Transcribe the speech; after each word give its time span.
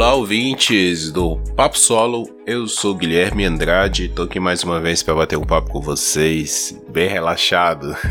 Olá, 0.00 0.14
ouvintes 0.14 1.12
do 1.12 1.36
Papo 1.54 1.78
Solo. 1.78 2.26
Eu 2.46 2.66
sou 2.66 2.94
Guilherme 2.94 3.44
Andrade. 3.44 4.08
Tô 4.08 4.22
aqui 4.22 4.40
mais 4.40 4.64
uma 4.64 4.80
vez 4.80 5.02
para 5.02 5.14
bater 5.14 5.36
um 5.36 5.44
papo 5.44 5.70
com 5.70 5.78
vocês, 5.78 6.74
bem 6.88 7.06
relaxado. 7.06 7.94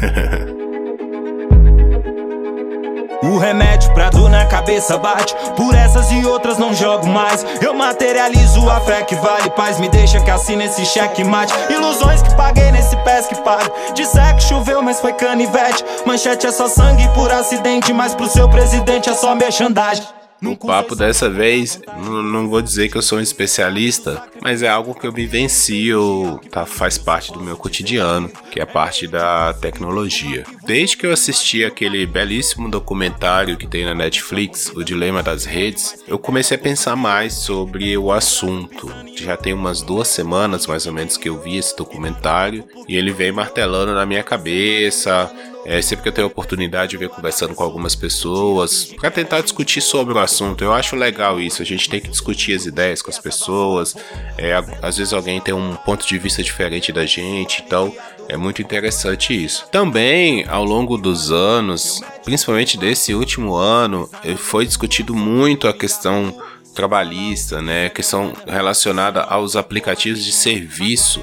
O 3.21 3.37
remédio 3.37 3.93
pra 3.93 4.09
dor 4.09 4.29
na 4.29 4.45
cabeça 4.45 4.97
bate 4.97 5.35
Por 5.57 5.75
essas 5.75 6.09
e 6.09 6.25
outras 6.25 6.57
não 6.57 6.73
jogo 6.73 7.05
mais 7.05 7.45
Eu 7.61 7.73
materializo 7.73 8.69
a 8.69 8.79
fé 8.79 9.03
que 9.03 9.13
vale 9.15 9.49
paz 9.49 9.77
Me 9.77 9.89
deixa 9.89 10.21
que 10.21 10.31
assine 10.31 10.63
esse 10.63 10.85
cheque 10.85 11.25
mate 11.25 11.53
Ilusões 11.69 12.21
que 12.21 12.33
paguei 12.35 12.71
nesse 12.71 12.95
pés 13.03 13.27
que 13.27 13.35
pago 13.41 13.69
Disser 13.93 14.37
que 14.37 14.43
choveu 14.43 14.81
mas 14.81 15.01
foi 15.01 15.11
canivete 15.11 15.83
Manchete 16.05 16.47
é 16.47 16.51
só 16.51 16.69
sangue 16.69 17.09
por 17.09 17.29
acidente 17.29 17.91
Mas 17.91 18.15
pro 18.15 18.29
seu 18.29 18.47
presidente 18.47 19.09
é 19.09 19.13
só 19.13 19.35
merchandagem 19.35 20.18
o 20.43 20.55
papo 20.55 20.95
dessa 20.95 21.29
vez, 21.29 21.81
não, 22.05 22.49
vou 22.49 22.61
dizer 22.61 22.89
que 22.89 22.97
eu 22.97 23.01
sou 23.01 23.17
um 23.17 23.21
especialista, 23.21 24.23
mas 24.41 24.63
é 24.63 24.69
algo 24.69 24.93
que 24.93 25.05
eu 25.05 25.11
vivencio, 25.11 26.39
tá, 26.49 26.65
faz 26.65 26.97
parte 26.97 27.31
do 27.31 27.41
meu 27.41 27.57
cotidiano, 27.57 28.29
que 28.51 28.59
é 28.59 28.63
a 28.63 28.67
parte 28.67 29.07
da 29.07 29.53
tecnologia. 29.53 30.45
Desde 30.65 30.97
que 30.97 31.05
eu 31.05 31.11
assisti 31.11 31.63
aquele 31.65 32.05
belíssimo 32.05 32.69
documentário 32.69 33.57
que 33.57 33.67
tem 33.67 33.85
na 33.85 33.93
Netflix, 33.93 34.71
O 34.75 34.83
Dilema 34.83 35.21
das 35.21 35.45
Redes, 35.45 36.03
eu 36.07 36.17
comecei 36.17 36.55
a 36.55 36.59
pensar 36.59 36.95
mais 36.95 37.33
sobre 37.33 37.97
o 37.97 38.11
assunto. 38.11 38.91
Já 39.15 39.35
tem 39.35 39.53
umas 39.53 39.81
duas 39.81 40.07
semanas 40.07 40.67
mais 40.67 40.85
ou 40.85 40.93
menos 40.93 41.17
que 41.17 41.27
eu 41.27 41.39
vi 41.41 41.57
esse 41.57 41.75
documentário 41.75 42.63
e 42.87 42.95
ele 42.95 43.11
vem 43.11 43.31
martelando 43.31 43.93
na 43.93 44.05
minha 44.05 44.23
cabeça 44.23 45.31
é, 45.65 45.81
sempre 45.81 46.03
que 46.03 46.09
eu 46.09 46.13
tenho 46.13 46.27
a 46.27 46.29
oportunidade 46.29 46.91
de 46.91 46.97
ver 46.97 47.09
conversando 47.09 47.53
com 47.53 47.63
algumas 47.63 47.95
pessoas 47.95 48.93
para 48.99 49.11
tentar 49.11 49.41
discutir 49.41 49.81
sobre 49.81 50.13
o 50.13 50.19
assunto. 50.19 50.63
Eu 50.63 50.73
acho 50.73 50.95
legal 50.95 51.39
isso, 51.39 51.61
a 51.61 51.65
gente 51.65 51.89
tem 51.89 51.99
que 51.99 52.09
discutir 52.09 52.55
as 52.55 52.65
ideias 52.65 53.01
com 53.01 53.09
as 53.09 53.19
pessoas. 53.19 53.95
É, 54.37 54.53
às 54.81 54.97
vezes 54.97 55.13
alguém 55.13 55.39
tem 55.39 55.53
um 55.53 55.75
ponto 55.75 56.07
de 56.07 56.17
vista 56.17 56.41
diferente 56.41 56.91
da 56.91 57.05
gente, 57.05 57.63
então 57.65 57.93
é 58.27 58.37
muito 58.37 58.61
interessante 58.61 59.33
isso. 59.33 59.65
Também, 59.71 60.45
ao 60.47 60.63
longo 60.63 60.97
dos 60.97 61.31
anos, 61.31 62.01
principalmente 62.23 62.77
desse 62.77 63.13
último 63.13 63.55
ano, 63.55 64.09
eh, 64.23 64.35
foi 64.35 64.65
discutido 64.65 65.15
muito 65.15 65.67
a 65.67 65.73
questão 65.73 66.33
trabalhista, 66.75 67.61
né? 67.61 67.89
Questão 67.89 68.31
relacionada 68.47 69.21
aos 69.21 69.55
aplicativos 69.55 70.23
de 70.23 70.31
serviço. 70.31 71.21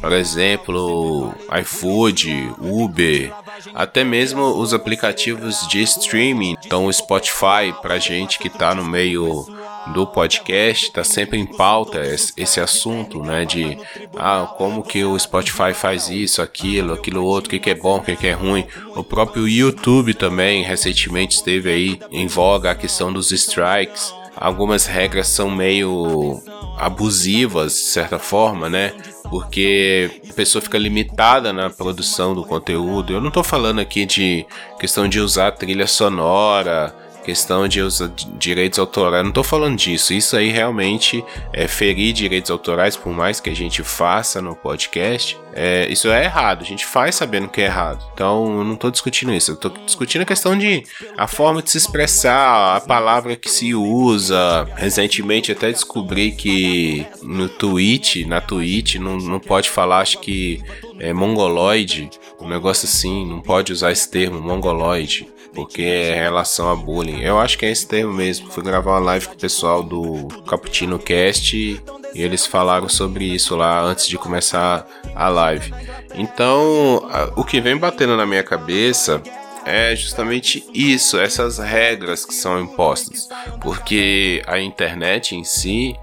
Por 0.00 0.12
exemplo, 0.12 1.34
iFood, 1.60 2.50
Uber, 2.58 3.32
até 3.74 4.04
mesmo 4.04 4.42
os 4.42 4.72
aplicativos 4.72 5.66
de 5.68 5.82
streaming, 5.82 6.56
então 6.64 6.86
o 6.86 6.92
Spotify, 6.92 7.74
pra 7.80 7.98
gente 7.98 8.38
que 8.38 8.48
tá 8.48 8.74
no 8.74 8.84
meio 8.84 9.46
do 9.92 10.06
podcast, 10.06 10.90
tá 10.92 11.04
sempre 11.04 11.38
em 11.38 11.46
pauta 11.46 12.00
esse 12.36 12.60
assunto, 12.60 13.22
né? 13.22 13.44
De 13.44 13.78
ah, 14.16 14.52
como 14.56 14.82
que 14.82 15.04
o 15.04 15.18
Spotify 15.18 15.72
faz 15.72 16.08
isso, 16.08 16.42
aquilo, 16.42 16.92
aquilo 16.92 17.24
outro, 17.24 17.48
o 17.48 17.50
que, 17.50 17.58
que 17.58 17.70
é 17.70 17.74
bom, 17.74 17.98
o 17.98 18.02
que, 18.02 18.16
que 18.16 18.26
é 18.26 18.32
ruim. 18.32 18.66
O 18.94 19.04
próprio 19.04 19.48
YouTube 19.48 20.14
também 20.14 20.62
recentemente 20.62 21.36
esteve 21.36 21.70
aí 21.70 22.00
em 22.10 22.26
voga 22.26 22.70
a 22.70 22.74
questão 22.74 23.12
dos 23.12 23.30
strikes. 23.32 24.12
Algumas 24.36 24.86
regras 24.86 25.28
são 25.28 25.50
meio 25.50 26.42
abusivas, 26.78 27.72
de 27.72 27.78
certa 27.78 28.18
forma, 28.18 28.68
né? 28.68 28.92
porque 29.28 30.20
a 30.28 30.32
pessoa 30.32 30.62
fica 30.62 30.78
limitada 30.78 31.52
na 31.52 31.70
produção 31.70 32.34
do 32.34 32.44
conteúdo. 32.44 33.12
Eu 33.12 33.20
não 33.20 33.28
estou 33.28 33.42
falando 33.42 33.80
aqui 33.80 34.06
de 34.06 34.46
questão 34.78 35.08
de 35.08 35.20
usar 35.20 35.52
trilha 35.52 35.86
sonora, 35.86 36.94
questão 37.26 37.66
de 37.66 37.82
usar 37.82 38.08
direitos 38.38 38.78
autorais, 38.78 39.24
não 39.24 39.30
estou 39.30 39.42
falando 39.42 39.76
disso. 39.76 40.14
Isso 40.14 40.36
aí 40.36 40.48
realmente 40.48 41.24
é 41.52 41.66
ferir 41.66 42.12
direitos 42.12 42.52
autorais, 42.52 42.96
por 42.96 43.12
mais 43.12 43.40
que 43.40 43.50
a 43.50 43.54
gente 43.54 43.82
faça 43.82 44.40
no 44.40 44.54
podcast. 44.54 45.36
É, 45.52 45.90
isso 45.90 46.08
é 46.08 46.24
errado, 46.24 46.62
a 46.62 46.64
gente 46.64 46.86
faz 46.86 47.16
sabendo 47.16 47.48
que 47.48 47.60
é 47.60 47.64
errado. 47.64 48.04
Então 48.14 48.58
eu 48.58 48.64
não 48.64 48.74
estou 48.74 48.90
discutindo 48.90 49.34
isso, 49.34 49.50
eu 49.50 49.54
estou 49.54 49.72
discutindo 49.84 50.22
a 50.22 50.26
questão 50.26 50.56
de 50.56 50.84
a 51.16 51.26
forma 51.26 51.62
de 51.62 51.70
se 51.70 51.78
expressar, 51.78 52.76
a 52.76 52.80
palavra 52.80 53.34
que 53.34 53.50
se 53.50 53.74
usa. 53.74 54.68
Recentemente 54.76 55.50
até 55.50 55.72
descobri 55.72 56.30
que 56.30 57.04
no 57.22 57.48
Twitch, 57.48 58.24
na 58.26 58.40
Twitch, 58.40 58.96
não, 58.96 59.16
não 59.16 59.40
pode 59.40 59.68
falar, 59.68 60.00
acho 60.00 60.20
que 60.20 60.62
é 60.98 61.12
mongoloide, 61.12 62.10
um 62.40 62.48
negócio 62.48 62.86
assim, 62.86 63.26
não 63.26 63.40
pode 63.40 63.72
usar 63.72 63.92
esse 63.92 64.10
termo, 64.10 64.40
mongoloide 64.40 65.28
porque 65.56 65.82
é 65.82 66.14
relação 66.14 66.70
a 66.70 66.76
bullying. 66.76 67.22
Eu 67.22 67.38
acho 67.38 67.56
que 67.56 67.64
é 67.64 67.70
esse 67.70 67.88
termo 67.88 68.12
mesmo. 68.12 68.50
Fui 68.50 68.62
gravar 68.62 68.90
uma 68.90 68.98
live 69.06 69.26
com 69.28 69.32
o 69.32 69.38
pessoal 69.38 69.82
do 69.82 70.28
Cappuccino 70.46 70.98
Cast 70.98 71.56
e 71.56 71.80
eles 72.14 72.46
falaram 72.46 72.90
sobre 72.90 73.24
isso 73.24 73.56
lá 73.56 73.80
antes 73.80 74.06
de 74.06 74.18
começar 74.18 74.86
a 75.14 75.28
live. 75.30 75.72
Então, 76.14 77.08
o 77.36 77.42
que 77.42 77.58
vem 77.58 77.74
batendo 77.74 78.18
na 78.18 78.26
minha 78.26 78.42
cabeça 78.42 79.22
é 79.64 79.96
justamente 79.96 80.62
isso, 80.74 81.18
essas 81.18 81.58
regras 81.58 82.26
que 82.26 82.34
são 82.34 82.60
impostas, 82.60 83.26
porque 83.60 84.42
a 84.46 84.60
internet 84.60 85.34
em 85.34 85.42
si 85.42 85.96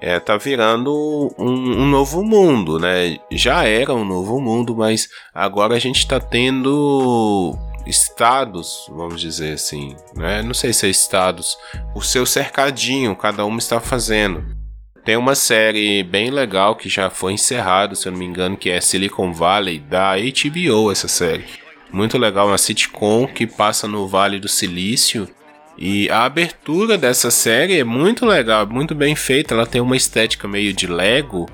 é, 0.00 0.18
tá 0.18 0.36
virando 0.36 0.92
um, 1.38 1.82
um, 1.82 1.86
novo 1.86 2.24
mundo, 2.24 2.78
né? 2.78 3.18
Já 3.30 3.64
era 3.64 3.94
um 3.94 4.04
novo 4.04 4.40
mundo, 4.40 4.74
mas 4.74 5.08
agora 5.34 5.74
a 5.74 5.78
gente 5.78 6.06
tá 6.06 6.18
tendo 6.18 7.56
estados, 7.86 8.86
vamos 8.88 9.20
dizer 9.20 9.54
assim, 9.54 9.94
né? 10.14 10.42
Não 10.42 10.54
sei 10.54 10.72
se 10.72 10.86
é 10.86 10.90
estados, 10.90 11.56
o 11.94 12.00
seu 12.00 12.24
cercadinho, 12.24 13.14
cada 13.14 13.44
um 13.44 13.58
está 13.58 13.80
fazendo. 13.80 14.58
Tem 15.04 15.16
uma 15.16 15.34
série 15.34 16.02
bem 16.02 16.30
legal 16.30 16.76
que 16.76 16.88
já 16.88 17.10
foi 17.10 17.32
encerrada, 17.32 17.94
se 17.94 18.06
eu 18.06 18.12
não 18.12 18.18
me 18.18 18.26
engano, 18.26 18.56
que 18.56 18.70
é 18.70 18.80
Silicon 18.80 19.32
Valley, 19.32 19.78
da 19.78 20.14
HBO, 20.16 20.92
essa 20.92 21.08
série. 21.08 21.44
Muito 21.92 22.16
legal, 22.16 22.46
uma 22.46 22.58
sitcom 22.58 23.26
que 23.26 23.46
passa 23.46 23.88
no 23.88 24.06
Vale 24.06 24.38
do 24.38 24.48
Silício. 24.48 25.28
E 25.76 26.10
a 26.10 26.24
abertura 26.24 26.98
dessa 26.98 27.30
série 27.30 27.78
é 27.78 27.84
muito 27.84 28.26
legal, 28.26 28.66
muito 28.66 28.94
bem 28.94 29.14
feita. 29.14 29.54
Ela 29.54 29.66
tem 29.66 29.80
uma 29.80 29.96
estética 29.96 30.46
meio 30.46 30.72
de 30.72 30.86
Lego, 30.86 31.48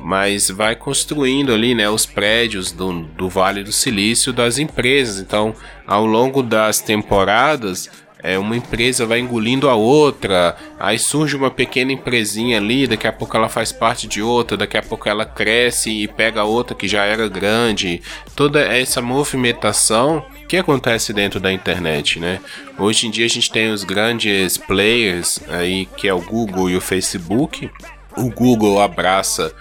mas 0.00 0.50
vai 0.50 0.76
construindo 0.76 1.52
ali, 1.52 1.74
né, 1.74 1.88
os 1.88 2.06
prédios 2.06 2.70
do, 2.70 3.02
do 3.02 3.28
Vale 3.28 3.64
do 3.64 3.72
Silício 3.72 4.32
das 4.32 4.58
empresas. 4.58 5.18
Então, 5.18 5.54
ao 5.86 6.04
longo 6.04 6.42
das 6.42 6.80
temporadas, 6.80 7.90
é, 8.24 8.38
uma 8.38 8.56
empresa 8.56 9.04
vai 9.04 9.18
engolindo 9.20 9.68
a 9.68 9.74
outra, 9.74 10.56
aí 10.80 10.98
surge 10.98 11.36
uma 11.36 11.50
pequena 11.50 11.92
empresinha 11.92 12.56
ali, 12.56 12.86
daqui 12.86 13.06
a 13.06 13.12
pouco 13.12 13.36
ela 13.36 13.50
faz 13.50 13.70
parte 13.70 14.06
de 14.06 14.22
outra, 14.22 14.56
daqui 14.56 14.78
a 14.78 14.82
pouco 14.82 15.06
ela 15.06 15.26
cresce 15.26 15.90
e 15.90 16.08
pega 16.08 16.42
outra 16.42 16.74
que 16.74 16.88
já 16.88 17.04
era 17.04 17.28
grande. 17.28 18.00
Toda 18.34 18.60
essa 18.62 19.02
movimentação 19.02 20.24
que 20.48 20.56
acontece 20.56 21.12
dentro 21.12 21.40
da 21.40 21.52
internet, 21.52 22.18
né? 22.18 22.40
Hoje 22.78 23.06
em 23.06 23.10
dia 23.10 23.24
a 23.24 23.28
gente 23.28 23.50
tem 23.50 23.70
os 23.70 23.84
grandes 23.84 24.56
players 24.56 25.40
aí, 25.48 25.86
que 25.96 26.08
é 26.08 26.14
o 26.14 26.20
Google 26.20 26.70
e 26.70 26.76
o 26.76 26.80
Facebook. 26.80 27.70
O 28.16 28.30
Google 28.30 28.80
abraça 28.80 29.52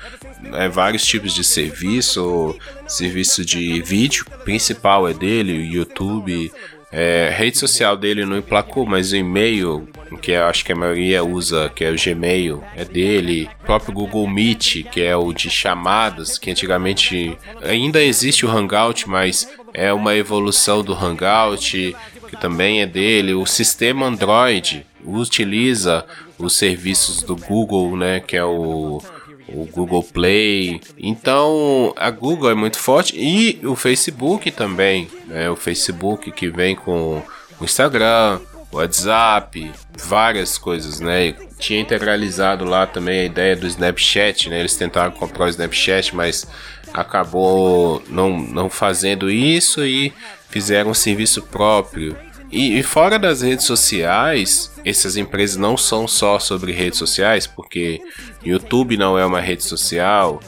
é, 0.53 0.67
vários 0.67 1.05
tipos 1.05 1.33
de 1.33 1.43
serviço, 1.43 2.55
serviço 2.87 3.43
de 3.43 3.81
vídeo, 3.81 4.25
principal 4.43 5.07
é 5.07 5.13
dele, 5.13 5.57
o 5.57 5.73
YouTube, 5.73 6.51
é, 6.95 7.33
rede 7.35 7.57
social 7.57 7.97
dele 7.97 8.23
não 8.23 8.37
emplacou, 8.37 8.85
mas 8.85 9.11
o 9.11 9.15
e-mail, 9.15 9.89
que 10.21 10.29
eu 10.29 10.45
acho 10.45 10.63
que 10.63 10.73
a 10.73 10.75
maioria 10.75 11.23
usa, 11.23 11.71
que 11.75 11.83
é 11.83 11.89
o 11.89 11.95
Gmail, 11.95 12.63
é 12.75 12.85
dele. 12.85 13.49
O 13.63 13.65
próprio 13.65 13.91
Google 13.91 14.27
Meet, 14.27 14.83
que 14.91 15.01
é 15.01 15.17
o 15.17 15.33
de 15.33 15.49
chamadas, 15.49 16.37
que 16.37 16.51
antigamente 16.51 17.35
ainda 17.63 18.03
existe 18.03 18.45
o 18.45 18.49
Hangout, 18.49 19.09
mas 19.09 19.49
é 19.73 19.91
uma 19.93 20.15
evolução 20.15 20.83
do 20.83 20.93
Hangout, 20.93 21.95
que 22.29 22.37
também 22.37 22.81
é 22.81 22.85
dele. 22.85 23.33
O 23.33 23.45
sistema 23.45 24.05
Android 24.05 24.85
utiliza 25.03 26.05
os 26.37 26.53
serviços 26.55 27.21
do 27.21 27.35
Google, 27.35 27.95
né, 27.97 28.19
que 28.19 28.35
é 28.35 28.45
o 28.45 29.01
o 29.47 29.65
Google 29.65 30.03
Play. 30.03 30.81
Então 30.97 31.93
a 31.95 32.09
Google 32.09 32.49
é 32.49 32.55
muito 32.55 32.79
forte 32.79 33.15
e 33.17 33.59
o 33.65 33.75
Facebook 33.75 34.49
também, 34.51 35.07
né? 35.27 35.49
O 35.49 35.55
Facebook 35.55 36.31
que 36.31 36.49
vem 36.49 36.75
com 36.75 37.21
o 37.59 37.63
Instagram, 37.63 38.39
WhatsApp, 38.77 39.71
várias 39.97 40.57
coisas, 40.57 40.99
né? 40.99 41.33
Tinha 41.57 41.79
integralizado 41.79 42.65
lá 42.65 42.85
também 42.85 43.21
a 43.21 43.25
ideia 43.25 43.55
do 43.55 43.67
Snapchat, 43.67 44.49
né? 44.49 44.59
Eles 44.59 44.75
tentaram 44.75 45.11
comprar 45.11 45.45
o 45.45 45.49
Snapchat, 45.49 46.15
mas 46.15 46.47
acabou 46.93 48.03
não, 48.07 48.37
não 48.37 48.69
fazendo 48.69 49.29
isso 49.29 49.85
e 49.85 50.13
fizeram 50.49 50.91
um 50.91 50.93
serviço 50.93 51.41
próprio. 51.41 52.15
E, 52.51 52.77
e, 52.77 52.83
fora 52.83 53.17
das 53.17 53.41
redes 53.41 53.65
sociais, 53.65 54.71
essas 54.85 55.17
empresas 55.17 55.57
não 55.57 55.75
são 55.75 56.07
só 56.07 56.37
sobre 56.37 56.71
redes 56.71 56.99
sociais, 56.99 57.47
porque 57.47 57.99
YouTube 58.45 58.95
não 58.95 59.17
é 59.17 59.25
uma 59.25 59.41
rede 59.41 59.63
social, 59.63 60.39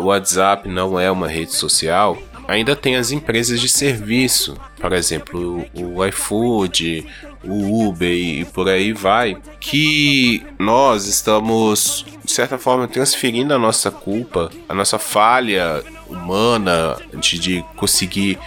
o 0.00 0.04
WhatsApp 0.04 0.66
não 0.66 0.98
é 0.98 1.10
uma 1.10 1.28
rede 1.28 1.52
social. 1.52 2.16
ainda 2.48 2.74
tem 2.74 2.96
as 2.96 3.10
empresas 3.10 3.60
de 3.60 3.68
serviço, 3.68 4.56
por 4.80 4.94
exemplo, 4.94 5.66
o 5.74 6.04
iFood, 6.06 7.06
o 7.42 7.88
Uber 7.88 8.10
e 8.10 8.44
por 8.44 8.68
aí 8.68 8.92
vai, 8.92 9.36
que 9.60 10.42
nós 10.58 11.06
estamos, 11.06 12.04
de 12.24 12.32
certa 12.32 12.58
forma, 12.58 12.86
transferindo 12.86 13.54
a 13.54 13.58
nossa 13.58 13.90
culpa, 13.90 14.50
a 14.68 14.74
nossa 14.74 14.98
falha 14.98 15.82
humana 16.08 16.96
de, 17.14 17.38
de 17.38 17.64
conseguir 17.76 18.38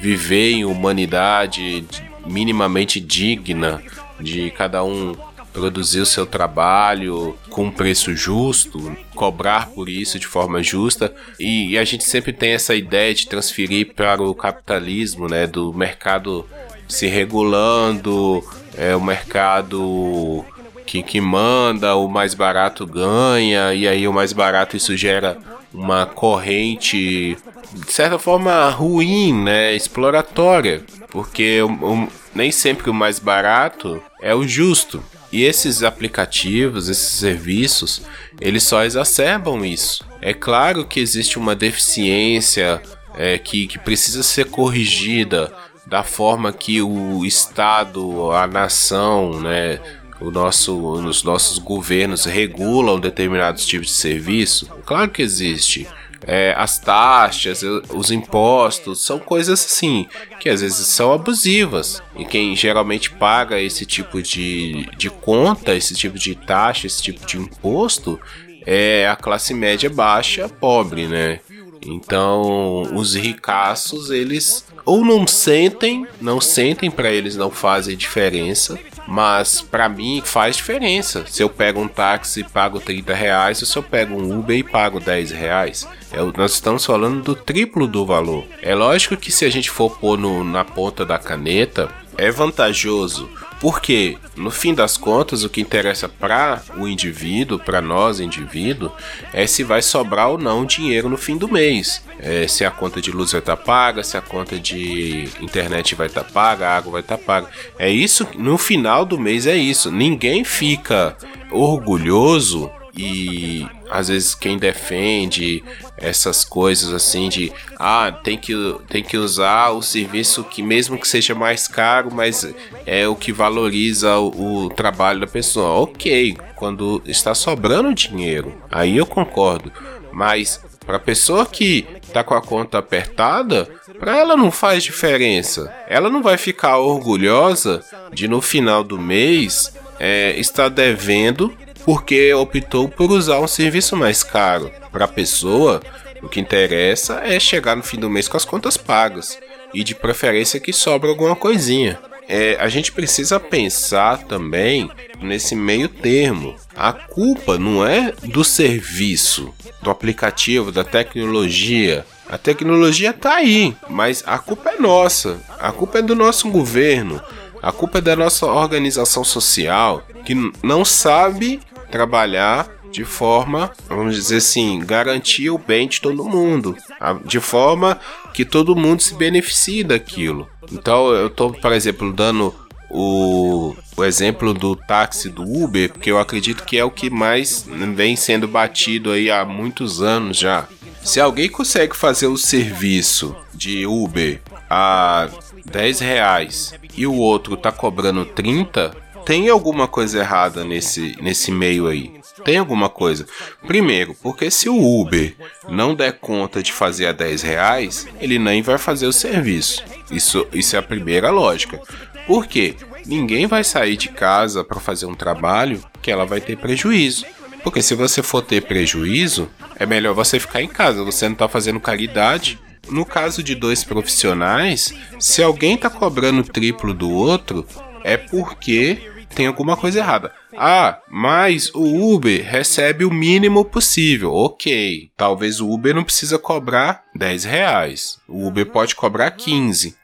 viver 0.00 0.52
em 0.52 0.64
humanidade 0.64 1.84
minimamente 2.26 3.00
digna, 3.00 3.82
de 4.20 4.50
cada 4.50 4.84
um 4.84 5.14
produzir 5.52 6.00
o 6.00 6.06
seu 6.06 6.24
trabalho 6.24 7.36
com 7.50 7.64
um 7.64 7.70
preço 7.70 8.14
justo, 8.16 8.96
cobrar 9.14 9.68
por 9.68 9.88
isso 9.88 10.18
de 10.18 10.26
forma 10.26 10.62
justa. 10.62 11.14
E, 11.38 11.72
e, 11.72 11.78
a 11.78 11.84
gente 11.84 12.04
sempre 12.04 12.32
tem 12.32 12.52
essa 12.52 12.74
ideia 12.74 13.12
de 13.14 13.28
transferir 13.28 13.94
para 13.94 14.22
o 14.22 14.34
capitalismo, 14.34 15.28
né, 15.28 15.46
do 15.46 15.72
mercado 15.72 16.46
se 16.92 17.06
regulando, 17.06 18.44
é 18.76 18.94
o 18.94 19.00
mercado 19.00 20.44
que, 20.84 21.02
que 21.02 21.20
manda, 21.22 21.96
o 21.96 22.06
mais 22.06 22.34
barato 22.34 22.86
ganha, 22.86 23.72
e 23.72 23.88
aí 23.88 24.06
o 24.06 24.12
mais 24.12 24.32
barato 24.32 24.76
isso 24.76 24.94
gera 24.94 25.38
uma 25.72 26.04
corrente 26.04 27.36
de 27.72 27.90
certa 27.90 28.18
forma 28.18 28.68
ruim, 28.68 29.32
né, 29.32 29.74
exploratória, 29.74 30.84
porque 31.10 31.62
o, 31.62 31.70
o, 31.70 32.08
nem 32.34 32.52
sempre 32.52 32.90
o 32.90 32.94
mais 32.94 33.18
barato 33.18 34.02
é 34.20 34.34
o 34.34 34.46
justo. 34.46 35.02
E 35.32 35.44
esses 35.44 35.82
aplicativos, 35.82 36.90
esses 36.90 37.12
serviços, 37.12 38.02
eles 38.38 38.64
só 38.64 38.84
exacerbam 38.84 39.64
isso. 39.64 40.04
É 40.20 40.34
claro 40.34 40.84
que 40.84 41.00
existe 41.00 41.38
uma 41.38 41.54
deficiência 41.54 42.82
é, 43.16 43.38
que, 43.38 43.66
que 43.66 43.78
precisa 43.78 44.22
ser 44.22 44.50
corrigida 44.50 45.50
da 45.86 46.02
forma 46.02 46.52
que 46.52 46.80
o 46.80 47.24
Estado, 47.24 48.30
a 48.32 48.46
nação, 48.46 49.40
né, 49.40 49.80
o 50.20 50.30
nosso, 50.30 50.76
os 50.76 51.22
nossos 51.22 51.58
governos 51.58 52.24
regulam 52.24 52.98
determinados 52.98 53.66
tipos 53.66 53.88
de 53.88 53.94
serviço? 53.94 54.66
Claro 54.84 55.10
que 55.10 55.22
existe. 55.22 55.86
É, 56.24 56.54
as 56.56 56.78
taxas, 56.78 57.62
os 57.92 58.12
impostos, 58.12 59.04
são 59.04 59.18
coisas 59.18 59.64
assim 59.64 60.06
que 60.38 60.48
às 60.48 60.60
vezes 60.60 60.86
são 60.86 61.12
abusivas. 61.12 62.00
E 62.16 62.24
quem 62.24 62.54
geralmente 62.54 63.10
paga 63.10 63.60
esse 63.60 63.84
tipo 63.84 64.22
de, 64.22 64.88
de 64.96 65.10
conta, 65.10 65.74
esse 65.74 65.94
tipo 65.94 66.16
de 66.16 66.36
taxa, 66.36 66.86
esse 66.86 67.02
tipo 67.02 67.26
de 67.26 67.38
imposto, 67.38 68.20
é 68.64 69.08
a 69.08 69.16
classe 69.16 69.52
média 69.52 69.90
baixa, 69.90 70.48
pobre, 70.48 71.08
né? 71.08 71.40
Então, 71.86 72.82
os 72.94 73.14
ricaços, 73.14 74.10
eles 74.10 74.64
ou 74.84 75.04
não 75.04 75.26
sentem, 75.26 76.06
não 76.20 76.40
sentem 76.40 76.90
para 76.90 77.10
eles 77.10 77.36
não 77.36 77.50
fazem 77.50 77.96
diferença, 77.96 78.78
mas 79.06 79.60
para 79.60 79.88
mim 79.88 80.22
faz 80.24 80.56
diferença. 80.56 81.24
Se 81.26 81.42
eu 81.42 81.48
pego 81.48 81.80
um 81.80 81.88
táxi 81.88 82.40
e 82.40 82.44
pago 82.44 82.80
30 82.80 83.14
reais, 83.14 83.60
ou 83.60 83.66
se 83.66 83.76
eu 83.76 83.82
pego 83.82 84.14
um 84.14 84.38
Uber 84.38 84.56
e 84.56 84.62
pago 84.62 85.00
10 85.00 85.30
reais. 85.30 85.86
É, 86.12 86.18
nós 86.36 86.52
estamos 86.52 86.84
falando 86.84 87.22
do 87.22 87.34
triplo 87.34 87.86
do 87.86 88.04
valor. 88.04 88.44
É 88.60 88.74
lógico 88.74 89.16
que 89.16 89.32
se 89.32 89.44
a 89.44 89.50
gente 89.50 89.70
for 89.70 89.90
pôr 89.98 90.18
no, 90.18 90.44
na 90.44 90.64
ponta 90.64 91.04
da 91.04 91.18
caneta, 91.18 91.88
é 92.16 92.30
vantajoso 92.30 93.28
porque, 93.62 94.18
no 94.36 94.50
fim 94.50 94.74
das 94.74 94.96
contas, 94.96 95.44
o 95.44 95.48
que 95.48 95.60
interessa 95.60 96.08
para 96.08 96.60
o 96.76 96.88
indivíduo, 96.88 97.60
para 97.60 97.80
nós 97.80 98.18
indivíduo, 98.18 98.90
é 99.32 99.46
se 99.46 99.62
vai 99.62 99.80
sobrar 99.80 100.30
ou 100.30 100.36
não 100.36 100.66
dinheiro 100.66 101.08
no 101.08 101.16
fim 101.16 101.36
do 101.36 101.46
mês. 101.46 102.02
É, 102.18 102.48
se 102.48 102.64
a 102.64 102.72
conta 102.72 103.00
de 103.00 103.12
luz 103.12 103.30
vai 103.30 103.38
estar 103.38 103.56
tá 103.56 103.62
paga, 103.62 104.02
se 104.02 104.16
a 104.16 104.20
conta 104.20 104.58
de 104.58 105.28
internet 105.40 105.94
vai 105.94 106.08
estar 106.08 106.24
tá 106.24 106.30
paga, 106.32 106.66
a 106.66 106.76
água 106.76 106.90
vai 106.90 107.00
estar 107.02 107.16
tá 107.16 107.22
paga. 107.22 107.46
É 107.78 107.88
isso, 107.88 108.26
no 108.36 108.58
final 108.58 109.04
do 109.04 109.16
mês 109.16 109.46
é 109.46 109.54
isso. 109.54 109.92
Ninguém 109.92 110.42
fica 110.42 111.16
orgulhoso 111.48 112.68
e 112.96 113.66
às 113.90 114.08
vezes 114.08 114.34
quem 114.34 114.58
defende 114.58 115.64
essas 115.96 116.44
coisas 116.44 116.92
assim 116.92 117.28
de 117.28 117.52
ah, 117.78 118.12
tem 118.22 118.36
que, 118.36 118.54
tem 118.88 119.02
que 119.02 119.16
usar 119.16 119.70
o 119.70 119.82
serviço 119.82 120.44
que 120.44 120.62
mesmo 120.62 120.98
que 120.98 121.08
seja 121.08 121.34
mais 121.34 121.66
caro, 121.66 122.10
mas 122.12 122.46
é 122.84 123.08
o 123.08 123.16
que 123.16 123.32
valoriza 123.32 124.18
o, 124.18 124.64
o 124.64 124.70
trabalho 124.70 125.20
da 125.20 125.26
pessoa. 125.26 125.80
OK, 125.80 126.36
quando 126.56 127.02
está 127.06 127.34
sobrando 127.34 127.94
dinheiro, 127.94 128.54
aí 128.70 128.96
eu 128.96 129.06
concordo. 129.06 129.72
Mas 130.12 130.60
para 130.84 130.98
pessoa 130.98 131.46
que 131.46 131.86
tá 132.12 132.22
com 132.22 132.34
a 132.34 132.42
conta 132.42 132.78
apertada, 132.78 133.68
para 133.98 134.18
ela 134.18 134.36
não 134.36 134.50
faz 134.50 134.82
diferença. 134.82 135.72
Ela 135.88 136.10
não 136.10 136.22
vai 136.22 136.36
ficar 136.36 136.76
orgulhosa 136.78 137.82
de 138.12 138.28
no 138.28 138.42
final 138.42 138.84
do 138.84 138.98
mês 138.98 139.72
é, 139.98 140.38
estar 140.38 140.68
devendo 140.68 141.56
porque 141.84 142.32
optou 142.34 142.88
por 142.88 143.10
usar 143.10 143.40
um 143.40 143.46
serviço 143.46 143.96
mais 143.96 144.22
caro. 144.22 144.70
Para 144.90 145.04
a 145.04 145.08
pessoa, 145.08 145.80
o 146.22 146.28
que 146.28 146.40
interessa 146.40 147.20
é 147.24 147.38
chegar 147.40 147.76
no 147.76 147.82
fim 147.82 147.98
do 147.98 148.10
mês 148.10 148.28
com 148.28 148.36
as 148.36 148.44
contas 148.44 148.76
pagas 148.76 149.38
e 149.74 149.82
de 149.82 149.94
preferência 149.94 150.60
que 150.60 150.72
sobra 150.72 151.08
alguma 151.08 151.34
coisinha. 151.34 151.98
É, 152.28 152.56
a 152.60 152.68
gente 152.68 152.92
precisa 152.92 153.40
pensar 153.40 154.18
também 154.24 154.90
nesse 155.20 155.54
meio 155.54 155.88
termo. 155.88 156.56
A 156.74 156.92
culpa 156.92 157.58
não 157.58 157.86
é 157.86 158.12
do 158.22 158.44
serviço, 158.44 159.52
do 159.82 159.90
aplicativo, 159.90 160.70
da 160.70 160.84
tecnologia. 160.84 162.06
A 162.28 162.38
tecnologia 162.38 163.10
está 163.10 163.34
aí, 163.34 163.76
mas 163.88 164.22
a 164.24 164.38
culpa 164.38 164.70
é 164.70 164.78
nossa. 164.78 165.40
A 165.58 165.72
culpa 165.72 165.98
é 165.98 166.02
do 166.02 166.14
nosso 166.14 166.48
governo. 166.48 167.20
A 167.60 167.70
culpa 167.70 167.98
é 167.98 168.00
da 168.00 168.16
nossa 168.16 168.46
organização 168.46 169.24
social 169.24 170.06
que 170.24 170.34
não 170.62 170.84
sabe 170.84 171.60
trabalhar 171.92 172.68
de 172.90 173.04
forma, 173.04 173.70
vamos 173.88 174.16
dizer 174.16 174.38
assim, 174.38 174.80
garantir 174.80 175.50
o 175.50 175.58
bem 175.58 175.86
de 175.86 176.00
todo 176.00 176.24
mundo, 176.24 176.76
de 177.24 177.38
forma 177.38 178.00
que 178.34 178.44
todo 178.44 178.74
mundo 178.74 179.02
se 179.02 179.14
beneficie 179.14 179.84
daquilo. 179.84 180.48
Então 180.70 181.10
eu 181.12 181.28
estou, 181.28 181.52
por 181.52 181.72
exemplo, 181.72 182.12
dando 182.12 182.54
o, 182.90 183.74
o, 183.96 184.04
exemplo 184.04 184.52
do 184.52 184.74
táxi 184.74 185.30
do 185.30 185.42
Uber, 185.42 185.90
porque 185.90 186.10
eu 186.10 186.18
acredito 186.18 186.64
que 186.64 186.76
é 186.76 186.84
o 186.84 186.90
que 186.90 187.08
mais 187.08 187.66
vem 187.94 188.16
sendo 188.16 188.46
batido 188.46 189.10
aí 189.10 189.30
há 189.30 189.44
muitos 189.44 190.02
anos 190.02 190.36
já. 190.36 190.68
Se 191.02 191.18
alguém 191.18 191.48
consegue 191.48 191.96
fazer 191.96 192.26
o 192.26 192.36
serviço 192.36 193.34
de 193.54 193.86
Uber 193.86 194.40
a 194.68 195.28
10 195.64 196.00
reais 196.00 196.74
e 196.96 197.06
o 197.06 197.14
outro 197.14 197.56
tá 197.56 197.72
cobrando 197.72 198.24
30, 198.24 198.94
tem 199.24 199.48
alguma 199.48 199.86
coisa 199.88 200.20
errada 200.20 200.64
nesse, 200.64 201.16
nesse 201.20 201.50
meio 201.50 201.86
aí. 201.86 202.12
Tem 202.44 202.58
alguma 202.58 202.88
coisa. 202.88 203.26
Primeiro, 203.66 204.14
porque 204.22 204.50
se 204.50 204.68
o 204.68 205.00
Uber 205.00 205.34
não 205.68 205.94
der 205.94 206.18
conta 206.18 206.62
de 206.62 206.72
fazer 206.72 207.06
a 207.06 207.12
10 207.12 207.42
reais, 207.42 208.06
ele 208.20 208.38
nem 208.38 208.62
vai 208.62 208.78
fazer 208.78 209.06
o 209.06 209.12
serviço. 209.12 209.82
Isso, 210.10 210.46
isso 210.52 210.76
é 210.76 210.78
a 210.78 210.82
primeira 210.82 211.30
lógica. 211.30 211.80
Por 212.26 212.46
quê? 212.46 212.74
Ninguém 213.06 213.46
vai 213.46 213.64
sair 213.64 213.96
de 213.96 214.08
casa 214.08 214.62
para 214.62 214.80
fazer 214.80 215.06
um 215.06 215.14
trabalho 215.14 215.82
que 216.00 216.10
ela 216.10 216.24
vai 216.24 216.40
ter 216.40 216.56
prejuízo. 216.56 217.26
Porque 217.62 217.82
se 217.82 217.94
você 217.94 218.22
for 218.22 218.42
ter 218.42 218.62
prejuízo, 218.62 219.48
é 219.78 219.86
melhor 219.86 220.14
você 220.14 220.38
ficar 220.40 220.62
em 220.62 220.68
casa. 220.68 221.04
Você 221.04 221.26
não 221.26 221.34
está 221.34 221.48
fazendo 221.48 221.80
caridade. 221.80 222.58
No 222.90 223.04
caso 223.04 223.42
de 223.42 223.54
dois 223.54 223.84
profissionais, 223.84 224.92
se 225.18 225.42
alguém 225.42 225.74
está 225.74 225.88
cobrando 225.88 226.42
triplo 226.42 226.92
do 226.92 227.10
outro, 227.10 227.64
é 228.02 228.16
porque 228.16 229.11
tem 229.32 229.46
alguma 229.46 229.76
coisa 229.76 229.98
errada. 229.98 230.32
Ah, 230.56 231.00
mas 231.08 231.70
o 231.74 232.14
Uber 232.14 232.44
recebe 232.44 233.04
o 233.04 233.10
mínimo 233.10 233.64
possível. 233.64 234.32
Ok, 234.32 235.10
talvez 235.16 235.60
o 235.60 235.70
Uber 235.70 235.94
não 235.94 236.04
precisa 236.04 236.38
cobrar 236.38 237.04
10 237.14 237.44
reais. 237.44 238.18
O 238.28 238.46
Uber 238.46 238.66
pode 238.66 238.94
cobrar 238.94 239.30
15. 239.30 239.96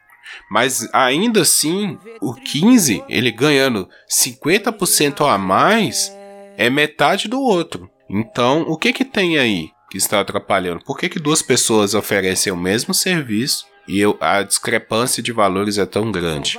Mas 0.51 0.89
ainda 0.93 1.43
assim, 1.43 1.99
o 2.21 2.35
15, 2.35 3.05
ele 3.09 3.31
ganhando 3.31 3.89
50% 4.11 5.27
a 5.29 5.37
mais, 5.37 6.13
é 6.57 6.71
metade 6.71 7.29
do 7.29 7.41
outro. 7.41 7.91
Então, 8.09 8.63
o 8.63 8.77
que 8.77 8.93
que 8.93 9.05
tem 9.05 9.39
aí 9.39 9.71
que 9.91 9.99
está 9.99 10.21
atrapalhando? 10.21 10.85
Por 10.85 10.99
que, 10.99 11.09
que 11.09 11.19
duas 11.19 11.43
pessoas 11.43 11.95
oferecem 11.95 12.53
o 12.53 12.57
mesmo 12.57 12.95
serviço 12.95 13.67
e 13.89 13.99
eu, 13.99 14.17
a 14.21 14.43
discrepância 14.43 15.23
de 15.23 15.33
valores 15.33 15.79
é 15.79 15.87
tão 15.87 16.13
grande. 16.13 16.59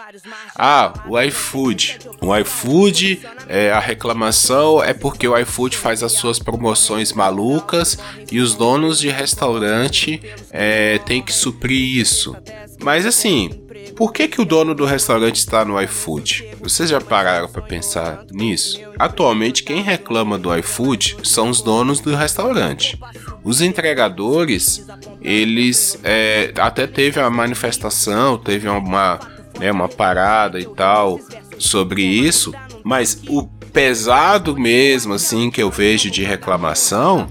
Ah, 0.58 0.92
o 1.08 1.20
iFood. 1.22 2.00
O 2.20 2.36
iFood, 2.36 3.22
é, 3.48 3.72
a 3.72 3.80
reclamação 3.80 4.84
é 4.84 4.94
porque 4.94 5.28
o 5.28 5.38
iFood 5.38 5.78
faz 5.78 6.02
as 6.02 6.14
suas 6.14 6.40
promoções 6.40 7.14
malucas 7.14 8.00
e 8.32 8.40
os 8.40 8.56
donos 8.56 9.00
de 9.00 9.10
restaurante 9.10 10.20
é, 10.50 10.98
têm 10.98 11.22
que 11.22 11.32
suprir 11.32 11.98
isso. 12.00 12.36
Mas 12.82 13.06
assim, 13.06 13.50
por 14.00 14.14
que, 14.14 14.30
que 14.30 14.40
o 14.40 14.46
dono 14.46 14.74
do 14.74 14.86
restaurante 14.86 15.36
está 15.36 15.66
no 15.66 15.80
iFood? 15.82 16.52
Vocês 16.62 16.90
já 16.90 17.02
pararam 17.02 17.50
para 17.50 17.62
pensar 17.62 18.24
nisso? 18.32 18.80
Atualmente, 18.98 19.62
quem 19.62 19.82
reclama 19.82 20.38
do 20.38 20.56
iFood 20.56 21.18
são 21.22 21.50
os 21.50 21.62
donos 21.62 22.00
do 22.00 22.16
restaurante. 22.16 22.98
Os 23.44 23.60
entregadores, 23.60 24.88
eles 25.22 26.00
é, 26.02 26.54
até 26.58 26.88
teve 26.88 27.20
a 27.20 27.30
manifestação, 27.30 28.38
teve 28.38 28.70
uma, 28.70 29.20
né, 29.60 29.70
uma 29.70 29.90
parada 29.90 30.62
e 30.62 30.66
tal 30.66 31.20
sobre 31.58 32.02
isso, 32.02 32.54
mas 32.86 33.22
o 33.28 33.44
pesado 33.74 34.58
mesmo, 34.58 35.14
assim, 35.14 35.52
que 35.52 35.62
eu 35.62 35.70
vejo 35.70 36.10
de 36.10 36.24
reclamação 36.24 37.28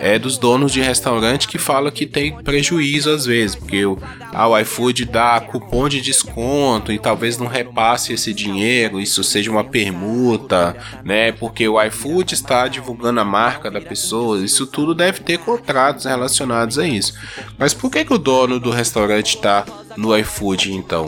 é 0.00 0.18
dos 0.18 0.38
donos 0.38 0.72
de 0.72 0.80
restaurante 0.80 1.46
que 1.46 1.58
falam 1.58 1.92
que 1.92 2.06
tem 2.06 2.34
prejuízo 2.42 3.10
às 3.10 3.26
vezes, 3.26 3.54
porque 3.54 3.84
o, 3.84 3.98
ah, 4.32 4.48
o 4.48 4.58
iFood 4.58 5.04
dá 5.04 5.38
cupom 5.40 5.88
de 5.88 6.00
desconto 6.00 6.90
e 6.90 6.98
talvez 6.98 7.36
não 7.36 7.46
repasse 7.46 8.14
esse 8.14 8.32
dinheiro, 8.32 8.98
isso 8.98 9.22
seja 9.22 9.50
uma 9.50 9.62
permuta, 9.62 10.74
né? 11.04 11.32
Porque 11.32 11.68
o 11.68 11.80
iFood 11.82 12.32
está 12.32 12.66
divulgando 12.66 13.20
a 13.20 13.24
marca 13.24 13.70
da 13.70 13.80
pessoa, 13.80 14.42
isso 14.42 14.66
tudo 14.66 14.94
deve 14.94 15.20
ter 15.20 15.38
contratos 15.38 16.06
relacionados 16.06 16.78
a 16.78 16.86
isso. 16.86 17.12
Mas 17.58 17.74
por 17.74 17.90
que, 17.90 18.04
que 18.04 18.14
o 18.14 18.18
dono 18.18 18.58
do 18.58 18.70
restaurante 18.70 19.36
está 19.36 19.66
no 19.96 20.16
iFood 20.16 20.72
então? 20.72 21.06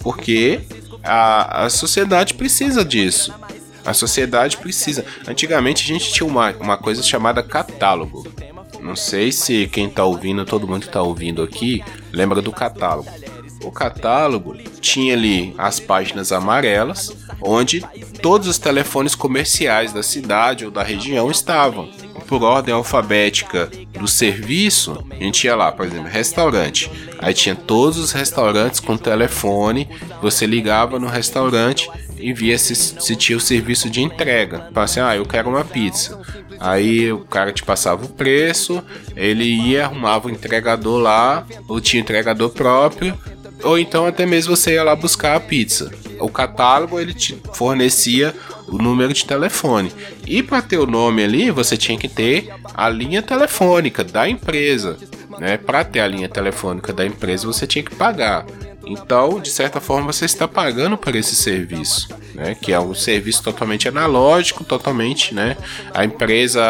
Porque 0.00 0.60
a, 1.02 1.64
a 1.64 1.70
sociedade 1.70 2.34
precisa 2.34 2.82
disso. 2.84 3.32
A 3.84 3.92
sociedade 3.92 4.56
precisa. 4.56 5.04
Antigamente 5.26 5.82
a 5.82 5.86
gente 5.86 6.12
tinha 6.12 6.26
uma, 6.26 6.50
uma 6.52 6.76
coisa 6.76 7.02
chamada 7.02 7.42
catálogo. 7.42 8.26
Não 8.80 8.96
sei 8.96 9.32
se 9.32 9.66
quem 9.66 9.88
tá 9.88 10.04
ouvindo, 10.04 10.44
todo 10.44 10.68
mundo 10.68 10.86
que 10.86 10.92
tá 10.92 11.02
ouvindo 11.02 11.42
aqui, 11.42 11.82
lembra 12.12 12.42
do 12.42 12.52
catálogo. 12.52 13.10
O 13.62 13.72
catálogo 13.72 14.54
tinha 14.80 15.14
ali 15.14 15.54
as 15.56 15.80
páginas 15.80 16.32
amarelas, 16.32 17.16
onde 17.40 17.82
todos 18.20 18.46
os 18.46 18.58
telefones 18.58 19.14
comerciais 19.14 19.92
da 19.92 20.02
cidade 20.02 20.66
ou 20.66 20.70
da 20.70 20.82
região 20.82 21.30
estavam. 21.30 21.90
Por 22.26 22.42
ordem 22.42 22.74
alfabética 22.74 23.70
do 23.98 24.06
serviço, 24.06 25.02
a 25.10 25.14
gente 25.14 25.44
ia 25.44 25.56
lá, 25.56 25.72
por 25.72 25.86
exemplo, 25.86 26.10
restaurante. 26.10 26.90
Aí 27.18 27.32
tinha 27.32 27.54
todos 27.54 27.98
os 27.98 28.12
restaurantes 28.12 28.80
com 28.80 28.96
telefone, 28.96 29.88
você 30.20 30.46
ligava 30.46 30.98
no 30.98 31.06
restaurante 31.06 31.88
e 32.24 32.32
via 32.32 32.56
se, 32.56 32.74
se 32.74 33.14
tinha 33.14 33.36
o 33.36 33.40
serviço 33.40 33.90
de 33.90 34.00
entrega. 34.00 34.70
Fala 34.72 34.84
assim, 34.84 35.00
ah, 35.00 35.14
eu 35.14 35.26
quero 35.26 35.50
uma 35.50 35.62
pizza. 35.62 36.18
Aí 36.58 37.12
o 37.12 37.18
cara 37.18 37.52
te 37.52 37.62
passava 37.62 38.06
o 38.06 38.08
preço, 38.08 38.82
ele 39.14 39.44
ia, 39.44 39.84
arrumava 39.84 40.28
o 40.28 40.30
entregador 40.30 40.98
lá, 40.98 41.46
ou 41.68 41.82
tinha 41.82 42.00
entregador 42.00 42.48
próprio, 42.48 43.14
ou 43.62 43.78
então 43.78 44.06
até 44.06 44.24
mesmo 44.24 44.56
você 44.56 44.72
ia 44.72 44.82
lá 44.82 44.96
buscar 44.96 45.36
a 45.36 45.40
pizza. 45.40 45.90
O 46.18 46.30
catálogo 46.30 46.98
ele 46.98 47.12
te 47.12 47.38
fornecia 47.52 48.34
o 48.66 48.78
número 48.78 49.12
de 49.12 49.26
telefone. 49.26 49.92
E 50.26 50.42
para 50.42 50.62
ter 50.62 50.78
o 50.78 50.86
nome 50.86 51.22
ali, 51.22 51.50
você 51.50 51.76
tinha 51.76 51.98
que 51.98 52.08
ter 52.08 52.48
a 52.72 52.88
linha 52.88 53.20
telefônica 53.20 54.02
da 54.02 54.26
empresa. 54.26 54.96
Né? 55.38 55.58
Para 55.58 55.84
ter 55.84 56.00
a 56.00 56.08
linha 56.08 56.28
telefônica 56.28 56.90
da 56.90 57.04
empresa, 57.04 57.46
você 57.46 57.66
tinha 57.66 57.84
que 57.84 57.94
pagar. 57.94 58.46
Então, 58.86 59.40
de 59.40 59.50
certa 59.50 59.80
forma, 59.80 60.12
você 60.12 60.24
está 60.24 60.46
pagando 60.46 60.96
por 60.96 61.14
esse 61.14 61.34
serviço, 61.34 62.08
né? 62.34 62.54
Que 62.54 62.72
é 62.72 62.80
um 62.80 62.94
serviço 62.94 63.42
totalmente 63.42 63.88
analógico, 63.88 64.64
totalmente, 64.64 65.34
né? 65.34 65.56
A 65.92 66.04
empresa 66.04 66.62